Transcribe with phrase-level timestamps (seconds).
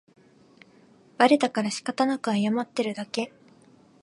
[1.19, 3.31] バレたからしかたなく謝ってるだけ